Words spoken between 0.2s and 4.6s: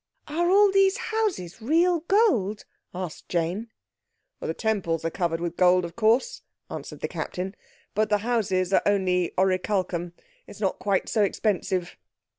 "Are all these houses real gold?" asked Jane. "The